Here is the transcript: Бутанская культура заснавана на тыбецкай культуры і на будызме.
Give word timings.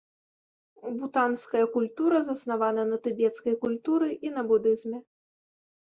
Бутанская 1.01 1.65
культура 1.75 2.17
заснавана 2.29 2.83
на 2.91 2.97
тыбецкай 3.09 3.53
культуры 3.67 4.09
і 4.29 4.37
на 4.39 4.49
будызме. 4.53 4.97